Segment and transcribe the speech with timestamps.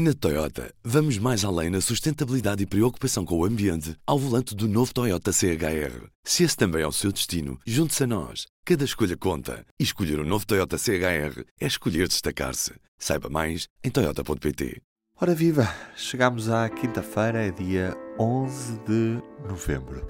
[0.00, 4.68] Na Toyota, vamos mais além na sustentabilidade e preocupação com o ambiente ao volante do
[4.68, 6.06] novo Toyota CHR.
[6.22, 8.46] Se esse também é o seu destino, junte-se a nós.
[8.64, 9.66] Cada escolha conta.
[9.76, 12.74] E escolher o um novo Toyota CHR é escolher destacar-se.
[12.96, 14.80] Saiba mais em Toyota.pt.
[15.20, 15.68] Ora viva!
[15.96, 20.06] Chegamos à quinta-feira, é dia 11 de novembro.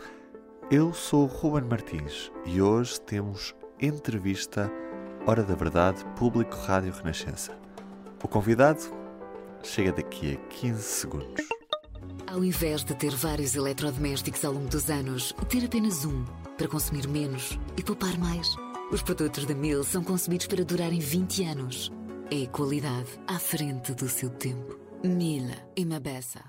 [0.71, 4.71] Eu sou Ruben Martins e hoje temos entrevista
[5.27, 7.57] Hora da Verdade, Público Rádio Renascença.
[8.23, 8.98] O convidado
[9.63, 11.49] chega daqui a 15 segundos.
[12.27, 16.25] Ao invés de ter vários eletrodomésticos ao longo dos anos, ter apenas um
[16.57, 18.55] para consumir menos e poupar mais.
[18.91, 21.91] Os produtos da Mil são concebidos para durarem 20 anos.
[22.31, 24.79] É qualidade à frente do seu tempo.
[25.03, 26.43] Mila e Mabessa.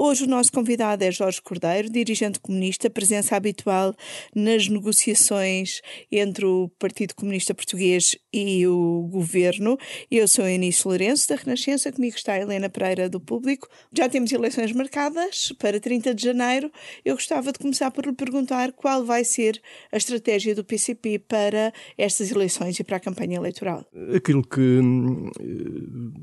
[0.00, 3.92] Hoje o nosso convidado é Jorge Cordeiro, dirigente comunista, presença habitual
[4.32, 5.80] nas negociações
[6.12, 9.78] entre o Partido Comunista Português e o governo.
[10.10, 13.68] Eu sou Eunice Lourenço, da Renascença, comigo está a Helena Pereira, do Público.
[13.92, 16.70] Já temos eleições marcadas para 30 de janeiro.
[17.04, 19.60] Eu gostava de começar por lhe perguntar qual vai ser
[19.92, 23.84] a estratégia do PCP para estas eleições e para a campanha eleitoral.
[24.14, 25.30] Aquilo que hum,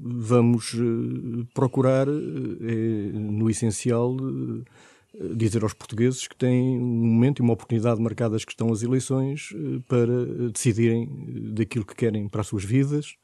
[0.03, 4.94] vamos eh, procurar eh, é, no essencial, essencial eh,
[5.35, 9.53] dizer aos portugueses que têm um momento e uma oportunidade marcadas que estão as eleições
[9.53, 13.15] eh, para decidirem eh, daquilo que querem para as suas vidas,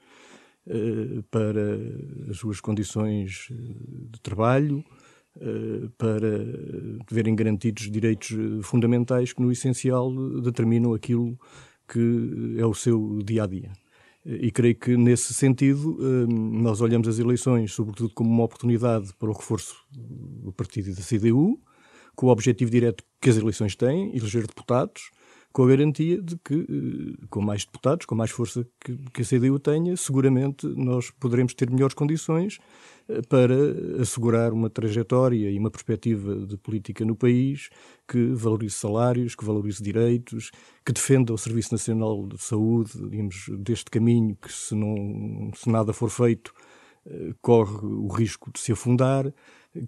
[1.31, 1.79] para
[2.29, 4.85] as suas condições de trabalho,
[5.97, 6.45] para
[7.09, 8.29] verem garantidos direitos
[8.61, 11.35] fundamentais que, no essencial, determinam aquilo
[11.91, 13.71] que é o seu dia a dia.
[14.23, 15.97] E creio que, nesse sentido,
[16.29, 21.01] nós olhamos as eleições, sobretudo, como uma oportunidade para o reforço do partido e da
[21.01, 21.59] CDU,
[22.21, 25.09] com o objetivo direto que as eleições têm, eleger deputados,
[25.51, 29.25] com a garantia de que, eh, com mais deputados, com mais força que, que a
[29.25, 32.59] CDU tenha, seguramente nós poderemos ter melhores condições
[33.09, 33.55] eh, para
[33.99, 37.71] assegurar uma trajetória e uma perspectiva de política no país
[38.07, 40.51] que valorize salários, que valorize direitos,
[40.85, 45.91] que defenda o Serviço Nacional de Saúde, digamos, deste caminho que, se, não, se nada
[45.91, 46.53] for feito,
[47.41, 49.33] corre o risco de se afundar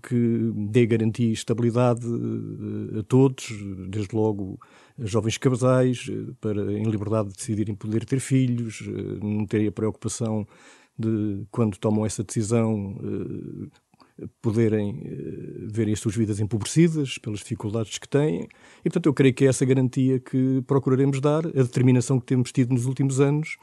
[0.02, 3.52] que dê garantia e estabilidade eh, a todos,
[3.90, 4.60] desde logo
[4.98, 9.68] a jovens casais, eh, para em liberdade de decidirem poder ter filhos, eh, não terem
[9.68, 10.48] a preocupação
[10.98, 12.96] de, quando tomam essa decisão,
[14.44, 15.02] poderem
[15.66, 18.48] verem as suas vidas empobrecidas pelas dificuldades que têm.
[18.82, 22.52] E, portanto, eu creio que é essa garantia que procuraremos dar, a determinação que temos
[22.52, 23.58] tido nos últimos anos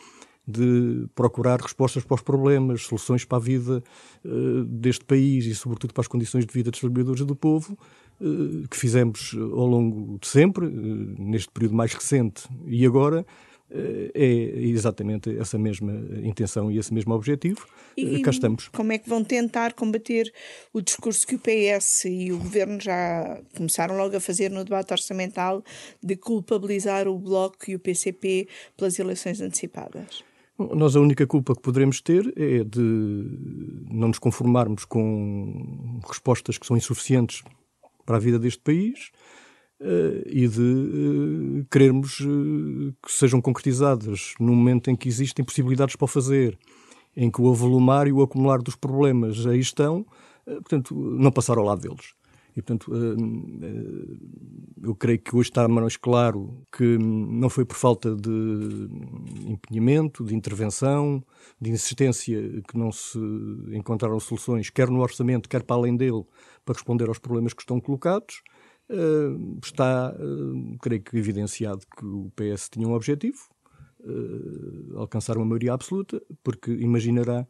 [0.50, 3.82] de procurar respostas para os problemas, soluções para a vida
[4.24, 7.78] uh, deste país e, sobretudo, para as condições de vida dos trabalhadores e do povo,
[8.20, 13.24] uh, que fizemos ao longo de sempre, uh, neste período mais recente e agora,
[13.72, 15.92] é exatamente essa mesma
[16.24, 17.68] intenção e esse mesmo objetivo.
[17.96, 18.68] E Cá estamos.
[18.68, 20.32] Como é que vão tentar combater
[20.72, 24.92] o discurso que o PS e o governo já começaram logo a fazer no debate
[24.92, 25.62] orçamental
[26.02, 30.24] de culpabilizar o Bloco e o PCP pelas eleições antecipadas?
[30.74, 32.80] Nós a única culpa que poderemos ter é de
[33.90, 37.42] não nos conformarmos com respostas que são insuficientes
[38.04, 39.10] para a vida deste país
[39.80, 45.96] uh, e de uh, querermos uh, que sejam concretizadas no momento em que existem possibilidades
[45.96, 46.58] para o fazer,
[47.16, 50.04] em que o avolumar e o acumular dos problemas aí estão,
[50.44, 52.14] portanto, não passar ao lado deles.
[52.56, 57.76] E, portanto, hum, eh, eu creio que hoje está mais claro que não foi por
[57.76, 58.88] falta de
[59.46, 61.22] empenhamento, de intervenção,
[61.60, 63.18] de insistência que não se
[63.72, 66.24] encontraram soluções, quer no orçamento, quer para além dele,
[66.64, 68.42] para responder aos problemas que estão colocados.
[68.88, 73.38] Eh, está, eh, creio que, evidenciado que o PS tinha um objetivo,
[74.96, 77.46] alcançar uma maioria absoluta, porque imaginará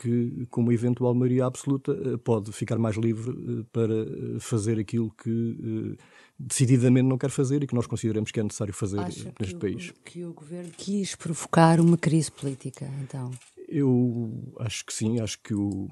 [0.00, 4.78] que, com uma eventual maioria absoluta, eh, pode ficar mais livre eh, para eh, fazer
[4.78, 5.96] aquilo que
[6.38, 9.60] decididamente não quer fazer e que nós consideramos que é necessário fazer Acha neste que
[9.60, 9.90] país.
[9.90, 13.32] O, que o governo quis provocar uma crise política, então?
[13.68, 15.88] Eu acho que sim, acho que o,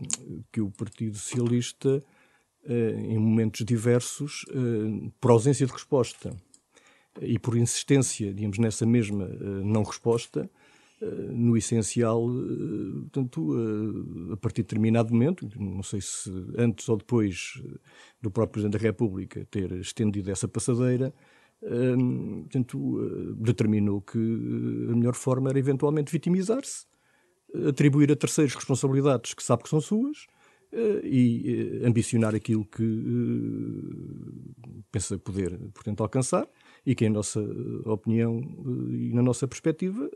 [0.52, 2.02] que o Partido Socialista,
[2.64, 4.46] em momentos diversos,
[5.20, 6.34] por ausência de resposta
[7.20, 9.28] e por insistência, digamos, nessa mesma
[9.62, 10.48] não resposta,
[11.00, 16.96] no essencial, eh, portanto, eh, a partir de determinado momento, não sei se antes ou
[16.96, 17.62] depois
[18.20, 21.12] do próprio Presidente da República ter estendido essa passadeira,
[21.60, 26.86] portanto, determinou que a melhor forma era eventualmente vitimizar-se,
[27.68, 30.26] atribuir a terceiros responsabilidades que sabe que são suas
[31.02, 32.84] e ambicionar aquilo que
[34.92, 36.46] pensa poder, portanto, alcançar
[36.86, 37.40] e que, em nossa
[37.84, 38.40] opinião
[38.90, 40.08] e na nossa perspectiva,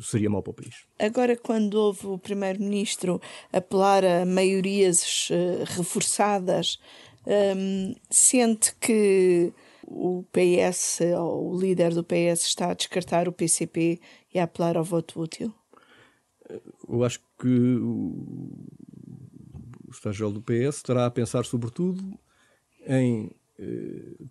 [0.00, 0.84] seria mau para o país.
[0.98, 3.20] Agora, quando houve o Primeiro-Ministro
[3.52, 5.28] apelar a maiorias
[5.76, 6.80] reforçadas,
[7.24, 9.52] um, sente que
[9.86, 14.00] o PS, ou o líder do PS, está a descartar o PCP
[14.34, 15.52] e a apelar ao voto útil?
[16.88, 18.58] Eu acho que o,
[19.86, 22.02] o Estado-Geral do PS estará a pensar, sobretudo,
[22.86, 23.41] em eh,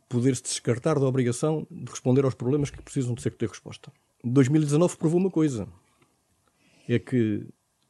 [0.10, 3.92] poder-se descartar da obrigação de responder aos problemas que precisam de ser ter resposta.
[4.24, 5.68] 2019 provou uma coisa:
[6.88, 7.46] é que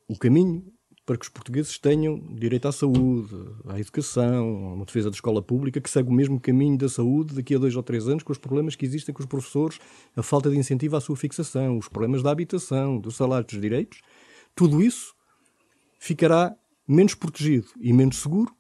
[0.08, 0.66] o caminho
[1.06, 3.36] para que os portugueses tenham direito à saúde,
[3.68, 7.36] à educação, a uma defesa da escola pública que segue o mesmo caminho da saúde
[7.36, 9.80] daqui a dois ou três anos, com os problemas que existem com os professores,
[10.16, 14.00] a falta de incentivo à sua fixação, os problemas da habitação, do salário dos direitos,
[14.56, 15.14] tudo isso
[16.00, 16.56] ficará
[16.88, 18.54] menos protegido e menos seguro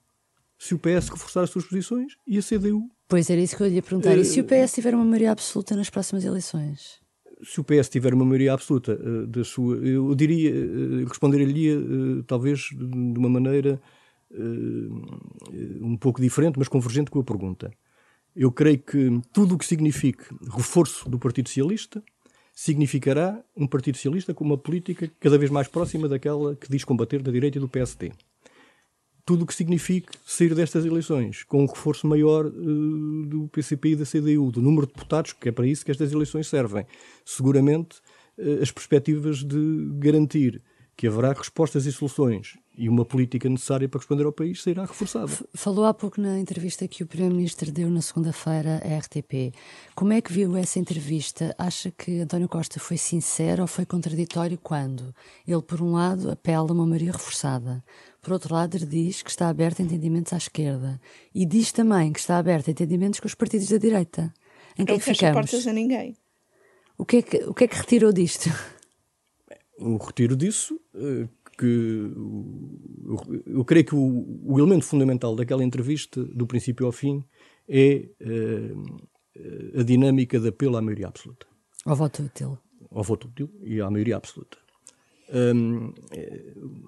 [0.61, 2.87] se o PS reforçar as suas posições e a CDU.
[3.07, 4.15] Pois era isso que eu ia perguntar.
[4.15, 7.01] E se o PS tiver uma maioria absoluta nas próximas eleições?
[7.43, 12.21] se o PS tiver uma maioria absoluta uh, da sua, eu diria, uh, responderia uh,
[12.27, 13.81] talvez de uma maneira
[15.81, 17.69] um pouco diferente, mas convergente com a pergunta.
[18.33, 20.23] Eu creio que tudo o que signifique
[20.55, 22.01] reforço do Partido Socialista
[22.53, 27.21] significará um Partido Socialista com uma política cada vez mais próxima daquela que diz combater
[27.21, 28.13] da direita e do PSD
[29.25, 33.95] tudo o que signifique sair destas eleições, com um reforço maior uh, do PCP e
[33.95, 36.85] da CDU, do número de deputados, que é para isso que estas eleições servem.
[37.25, 37.97] Seguramente,
[38.37, 40.61] uh, as perspectivas de garantir
[40.95, 45.31] que haverá respostas e soluções e uma política necessária para responder ao país será reforçada.
[45.53, 49.53] Falou há pouco na entrevista que o Primeiro-Ministro deu na segunda-feira à RTP.
[49.93, 51.53] Como é que viu essa entrevista?
[51.57, 55.13] Acha que António Costa foi sincero ou foi contraditório quando
[55.47, 57.83] ele, por um lado, apela a uma maioria reforçada,
[58.21, 61.01] por outro lado, diz que está aberto a entendimentos à esquerda
[61.33, 64.31] e diz também que está aberto a entendimentos com os partidos da direita.
[64.77, 66.15] Em que Não é que fecha portas a ninguém.
[66.97, 68.49] O que, é que, o que é que retirou disto?
[69.79, 71.27] O retiro disso, eh,
[71.61, 72.11] que
[73.45, 77.23] eu creio que o, o elemento fundamental daquela entrevista, do princípio ao fim,
[77.67, 81.45] é eh, a dinâmica de apelo à maioria absoluta.
[81.85, 82.57] Ao voto útil.
[82.89, 84.57] Ao voto útil e à maioria absoluta.
[85.33, 85.93] Um,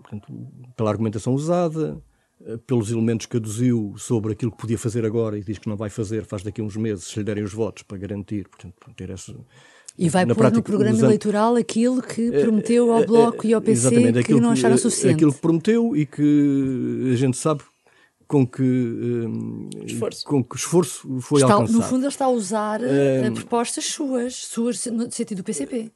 [0.01, 0.27] portanto,
[0.75, 2.01] pela argumentação usada,
[2.41, 5.77] eh, pelos elementos que aduziu sobre aquilo que podia fazer agora e diz que não
[5.77, 8.75] vai fazer, faz daqui a uns meses, se lhe derem os votos para garantir, portanto,
[8.95, 9.33] ter essa.
[9.97, 13.45] E vai pôr prática, no programa usando, eleitoral aquilo que eh, prometeu ao eh, Bloco
[13.45, 15.15] e ao PC que não acharam suficiente.
[15.15, 17.63] Aquilo que prometeu e que a gente sabe
[18.27, 20.25] com que, um, esforço.
[20.25, 21.77] Com que esforço foi está, alcançado.
[21.77, 25.91] No fundo, ele está a usar um, propostas suas, suas no sentido do PCP.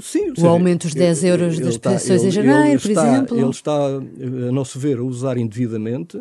[0.00, 3.38] Sim, o seja, aumento dos 10 euros das pensões em janeiro, por está, exemplo.
[3.38, 6.18] Ele está, a nosso ver, a usar indevidamente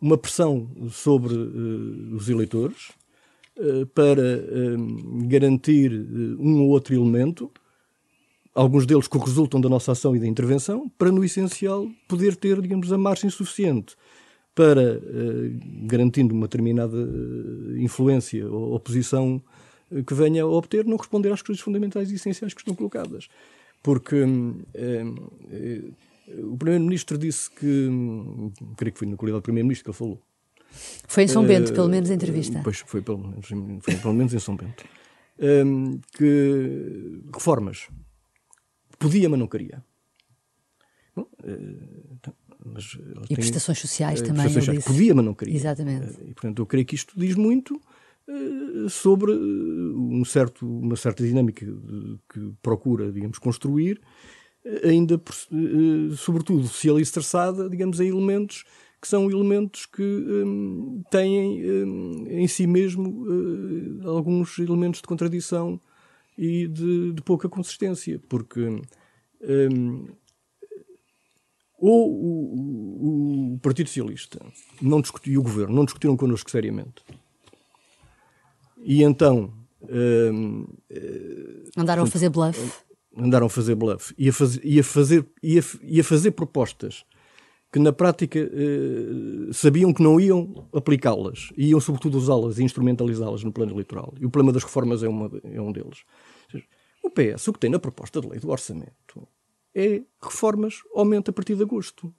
[0.00, 3.03] uma pressão sobre uh, os eleitores uh,
[3.94, 5.92] para uh, garantir
[6.38, 7.50] um ou outro elemento,
[8.54, 12.60] alguns deles que resultam da nossa ação e da intervenção, para, no essencial, poder ter,
[12.60, 13.96] digamos, a margem suficiente
[14.54, 15.00] para,
[15.82, 16.96] garantindo uma determinada
[17.76, 19.42] influência ou posição
[20.06, 23.28] que venha a obter não responder às questões fundamentais e essenciais que estão colocadas.
[23.82, 24.16] Porque
[24.74, 25.04] eh,
[25.50, 25.82] eh,
[26.42, 30.22] o Primeiro-Ministro disse que, hum, creio que foi na qualidade do Primeiro-Ministro que ele falou.
[31.06, 32.60] Foi em São Bento, pelo menos, a entrevista.
[32.62, 33.48] Pois, foi pelo menos,
[33.80, 34.84] foi pelo menos em São Bento.
[35.38, 37.88] Um, que reformas
[38.98, 39.84] podia, mas não queria.
[41.14, 42.32] Bom, uh,
[42.64, 42.96] mas
[43.28, 44.44] e prestações sociais uh, também.
[44.44, 44.84] Prestações sociais.
[44.84, 45.56] Podia, mas não queria.
[45.56, 46.18] Exatamente.
[46.22, 47.80] E, portanto, eu creio que isto diz muito
[48.26, 51.66] eh, sobre eh, um certo, uma certa dinâmica
[52.32, 54.00] que procura, digamos, construir,
[54.64, 55.20] eh, ainda,
[56.16, 58.64] sobretudo, se alicerçada, digamos, em elementos
[59.04, 65.78] que são elementos que um, têm um, em si mesmo uh, alguns elementos de contradição
[66.38, 68.80] e de, de pouca consistência, porque
[69.42, 70.06] um,
[71.76, 74.40] ou o, o, Partido Socialista
[74.80, 77.04] não discutiu, e o Governo não discutiram connosco seriamente
[78.82, 79.52] e então.
[79.82, 80.66] Uh,
[81.76, 82.72] andaram portanto, a fazer bluff.
[83.14, 84.14] Andaram a fazer bluff.
[84.16, 87.04] E a, faz, e a, fazer, e a, e a fazer propostas
[87.74, 93.50] que na prática uh, sabiam que não iam aplicá-las, iam sobretudo usá-las e instrumentalizá-las no
[93.50, 94.14] plano eleitoral.
[94.20, 96.04] E o problema das reformas é, uma, é um deles.
[97.02, 99.26] O PS, o que tem na proposta de lei do orçamento
[99.74, 102.14] é reformas aumenta a partir de agosto.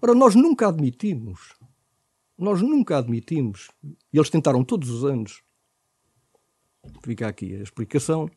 [0.00, 1.56] Ora, nós nunca admitimos,
[2.38, 5.42] nós nunca admitimos, e eles tentaram todos os anos
[7.02, 8.30] fica aqui a explicação,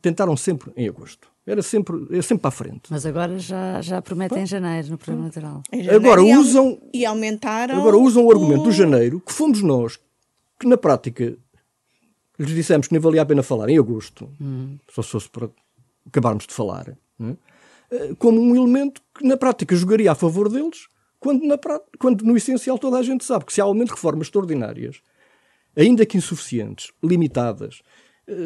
[0.00, 1.28] tentaram sempre em agosto.
[1.46, 2.82] Era sempre, era sempre para a frente.
[2.90, 5.62] Mas agora já, já prometem em janeiro, no programa natural.
[5.94, 6.80] Agora usam.
[6.92, 7.78] E aumentaram.
[7.78, 8.64] Agora usam o argumento o...
[8.64, 9.98] do janeiro, que fomos nós,
[10.58, 11.36] que na prática
[12.38, 14.78] lhes dissemos que nem valia a pena falar em agosto, uhum.
[14.90, 15.48] só se fosse para
[16.06, 18.14] acabarmos de falar, é?
[18.18, 20.88] como um elemento que na prática jogaria a favor deles,
[21.20, 21.56] quando, na,
[21.98, 25.00] quando no essencial toda a gente sabe que se há aumento de reformas extraordinárias,
[25.76, 27.82] ainda que insuficientes, limitadas,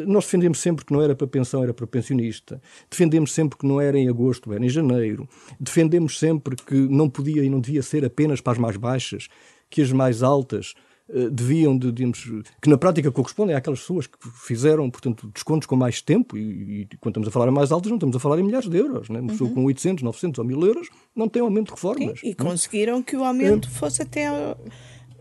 [0.05, 2.61] nós defendemos sempre que não era para pensão, era para pensionista.
[2.89, 5.27] Defendemos sempre que não era em agosto, era em janeiro.
[5.59, 9.27] Defendemos sempre que não podia e não devia ser apenas para as mais baixas,
[9.69, 10.73] que as mais altas
[11.07, 12.29] uh, deviam, de, digamos,
[12.61, 16.37] que na prática correspondem àquelas pessoas que fizeram, portanto, descontos com mais tempo.
[16.37, 18.69] E, e quando estamos a falar em mais altas, não estamos a falar em milhares
[18.69, 19.09] de euros.
[19.09, 19.21] Né?
[19.21, 19.55] Uma pessoa uhum.
[19.55, 22.19] com 800, 900 ou 1000 euros não tem aumento de reformas.
[22.19, 23.71] Sim, e conseguiram que o aumento é.
[23.71, 24.27] fosse até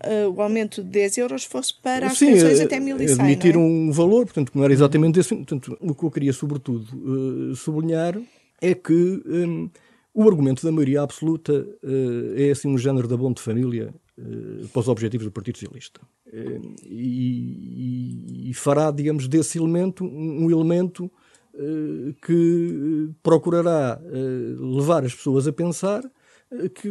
[0.05, 3.15] uh, o aumento de 10 euros fosse para as Sim, pensões até 1100.
[3.15, 3.59] admitir é?
[3.59, 5.35] um valor, portanto, não era exatamente esse.
[5.35, 8.21] Portanto, o que eu queria, sobretudo, uh, sublinhar
[8.61, 9.71] é que um,
[10.15, 13.95] o argumento da maioria absoluta uh, é assim um género de abono de família
[14.73, 16.01] para os objetivos do Partido Socialista.
[16.85, 21.09] E, e, fará, digamos, desse elemento um elemento
[22.27, 24.01] que procurará
[24.59, 26.03] levar as pessoas a pensar
[26.75, 26.91] que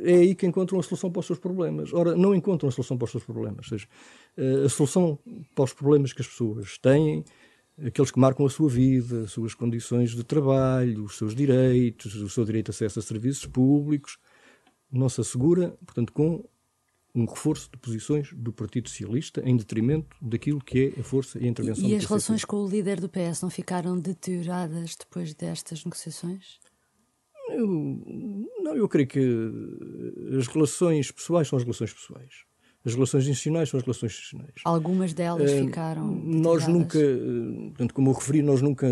[0.00, 1.92] é aí que encontram a solução para os seus problemas.
[1.92, 3.66] Ora, não encontram a solução para os seus problemas.
[3.66, 3.88] Ou seja,
[4.36, 5.18] eh, a solução
[5.54, 7.24] para os problemas que as pessoas têm,
[7.84, 12.28] aqueles que marcam a sua vida, as suas condições de trabalho, os seus direitos, o
[12.28, 14.18] seu direito de acesso a serviços públicos,
[14.90, 16.44] não se assegura, portanto, com
[17.14, 21.46] um reforço de posições do Partido Socialista em detrimento daquilo que é a força e
[21.46, 25.32] a intervenção E, e as relações com o líder do PS não ficaram deterioradas depois
[25.32, 26.58] destas negociações?
[27.48, 27.66] Eu,
[28.62, 29.20] não, eu creio que
[30.38, 32.46] as relações pessoais são as relações pessoais.
[32.84, 34.52] As relações institucionais são as relações institucionais.
[34.64, 36.06] Algumas delas uh, ficaram.
[36.06, 36.98] Nós nunca,
[37.68, 38.86] portanto, como eu referi, nós nunca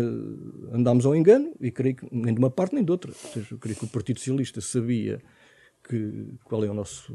[0.73, 3.11] andámos ao engano, e creio que nem de uma parte nem de outra.
[3.11, 5.21] Ou seja, eu creio que o Partido Socialista sabia
[5.87, 7.13] que, qual é o nosso,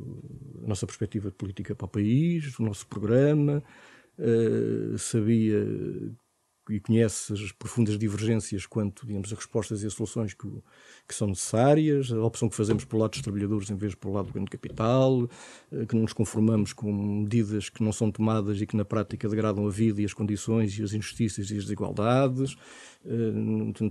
[0.64, 3.62] a nossa perspectiva de política para o país, o nosso programa,
[4.18, 5.62] uh, sabia
[6.70, 10.48] e conhece as profundas divergências quanto, digamos, a respostas e as soluções que,
[11.06, 14.26] que são necessárias, a opção que fazemos pelo lado dos trabalhadores em vez pelo lado
[14.26, 15.28] do grande capital,
[15.72, 19.28] eh, que não nos conformamos com medidas que não são tomadas e que na prática
[19.28, 22.56] degradam a vida e as condições e as injustiças e as desigualdades.
[23.04, 23.90] Eh,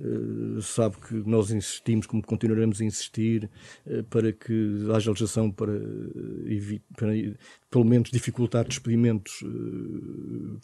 [0.00, 3.48] eh, sabe que nós insistimos, como continuaremos a insistir,
[4.10, 5.72] para que haja legislação para,
[6.96, 7.12] para
[7.70, 9.44] pelo menos dificultar despedimentos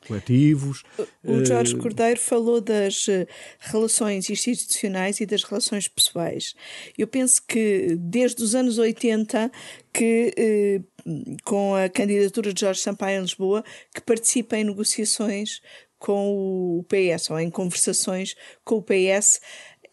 [0.07, 0.83] coletivos.
[1.23, 3.07] O Jorge Cordeiro falou das
[3.61, 6.55] relações institucionais e das relações pessoais.
[6.99, 9.51] Eu penso que desde os anos 80
[9.93, 10.81] que eh,
[11.45, 15.61] com a candidatura de Jorge Sampaio em Lisboa, que participa em negociações
[15.99, 18.35] com o PS ou em conversações
[18.65, 19.41] com o PS,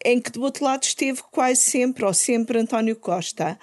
[0.04, 3.58] em que do outro lado esteve quase sempre ou sempre António Costa.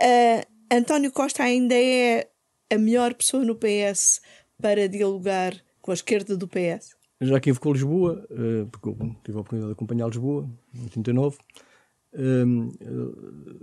[0.00, 2.28] Uh, António Costa ainda é
[2.70, 4.20] a melhor pessoa no PS
[4.60, 7.01] para dialogar com a esquerda do PS?
[7.22, 8.90] Já que invocou Lisboa, uh, porque
[9.24, 11.38] tive a oportunidade de acompanhar Lisboa, em 89,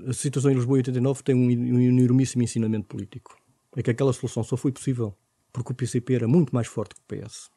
[0.08, 3.38] a situação em Lisboa em 89 tem um, enormíssimo ensinamento político.
[3.76, 5.16] É que aquela solução só foi possível
[5.54, 7.50] porque o PCP era muito mais forte que o PS.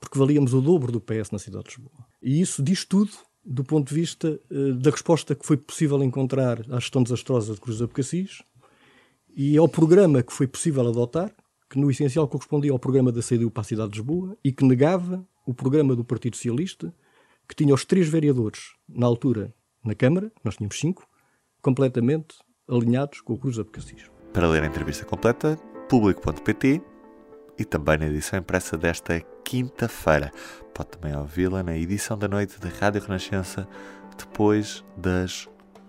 [0.00, 2.06] Porque valíamos o dobro do PS na cidade de Lisboa.
[2.22, 3.10] E isso diz tudo
[3.44, 7.60] do ponto de vista uh, da resposta que foi possível encontrar à gestão desastrosa de
[7.60, 8.42] Cruz Abcacis
[9.36, 11.32] e ao programa que foi possível adotar,
[11.74, 14.64] que no essencial correspondia ao programa da CDU para a cidade de Lisboa e que
[14.64, 16.94] negava o programa do Partido Socialista,
[17.48, 19.52] que tinha os três vereadores, na altura,
[19.84, 21.04] na Câmara, nós tínhamos cinco,
[21.60, 22.36] completamente
[22.68, 24.08] alinhados com o Cruz de Cassis.
[24.32, 25.56] Para ler a entrevista completa,
[25.88, 26.80] público.pt
[27.58, 30.30] e também na edição impressa desta quinta-feira.
[30.72, 33.66] Pode também ouvi-la na edição da noite da Rádio Renascença,
[34.16, 35.48] depois das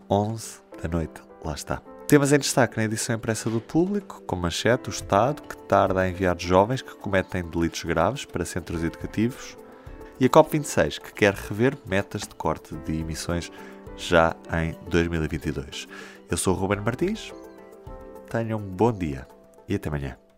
[0.09, 1.21] 11 da noite.
[1.43, 1.94] Lá está.
[2.07, 6.07] Temas em destaque na edição impressa do Público, com manchete o Estado que tarda a
[6.07, 9.57] enviar jovens que cometem delitos graves para centros educativos
[10.19, 13.51] e a COP26 que quer rever metas de corte de emissões
[13.97, 15.87] já em 2022.
[16.29, 17.33] Eu sou o Ruben Martins,
[18.29, 19.27] tenham um bom dia
[19.67, 20.24] e até amanhã.